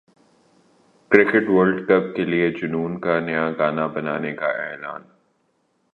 cricket 1.11 1.45
world 1.49 1.77
cup 1.87 2.05
کے 2.15 2.23
لیے 2.25 2.49
جنون 2.57 2.99
کا 3.03 3.19
نیا 3.19 3.45
گانا 3.57 3.85
بنانے 3.95 4.33
کا 4.35 4.49
اعلان 4.63 5.01